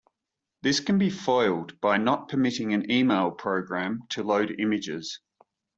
[0.63, 5.19] This can be foiled by not permitting an email-program to load images.